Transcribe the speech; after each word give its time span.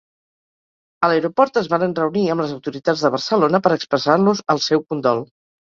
A 1.07 1.09
l'aeroport 1.11 1.59
es 1.61 1.69
varen 1.75 1.93
reunir 2.01 2.25
amb 2.35 2.45
les 2.45 2.55
autoritats 2.57 3.05
de 3.07 3.13
Barcelona 3.19 3.63
per 3.69 3.77
expressar-los 3.79 4.43
el 4.57 4.67
seu 4.71 4.87
condol. 4.93 5.27